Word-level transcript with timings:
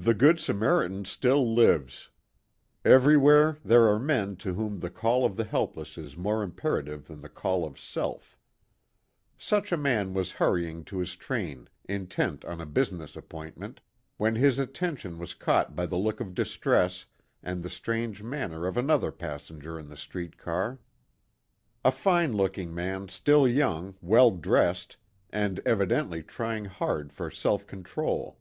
Good 0.00 0.38
Samaritan 0.38 1.04
still 1.04 1.52
lives. 1.52 2.10
Every 2.84 3.16
where 3.16 3.58
there 3.64 3.88
are 3.88 3.98
men 3.98 4.36
to 4.36 4.54
whom 4.54 4.78
the 4.78 4.88
call 4.88 5.24
of 5.24 5.34
the 5.34 5.42
helpless 5.42 5.98
is 5.98 6.16
more 6.16 6.44
imperative 6.44 7.08
than 7.08 7.20
the 7.20 7.28
call 7.28 7.64
of 7.64 7.76
self. 7.76 8.38
Such 9.36 9.72
a 9.72 9.76
man 9.76 10.14
was 10.14 10.30
hurrying 10.30 10.84
to 10.84 10.98
his 10.98 11.16
train 11.16 11.68
intent 11.86 12.44
on 12.44 12.60
a 12.60 12.64
business 12.66 13.16
appointment, 13.16 13.80
when 14.16 14.36
his 14.36 14.60
attention 14.60 15.18
was 15.18 15.34
caught 15.34 15.74
by 15.74 15.86
the 15.86 15.98
look 15.98 16.20
of 16.20 16.32
distress 16.32 17.06
and 17.42 17.64
the 17.64 17.68
strange 17.68 18.22
manner 18.22 18.64
of 18.64 18.76
another 18.76 19.10
passenger 19.10 19.76
in 19.76 19.88
the 19.88 19.96
street 19.96 20.38
car, 20.38 20.78
a 21.84 21.90
fine 21.90 22.32
looking 22.32 22.72
man 22.72 23.08
still 23.08 23.48
young, 23.48 23.96
well 24.00 24.30
dressed, 24.30 24.96
and 25.30 25.58
evidently 25.66 26.22
trying 26.22 26.66
hard 26.66 27.12
for 27.12 27.28
self 27.28 27.66
control. 27.66 28.38